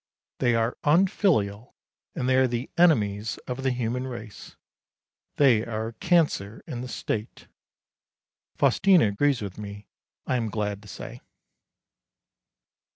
[0.39, 1.75] They are unfilial,
[2.15, 4.55] and they are the enemies of the human race.
[5.35, 7.45] They are a cancer in the State.
[8.55, 9.85] Faustina agrees with me,
[10.25, 11.21] I am glad to say.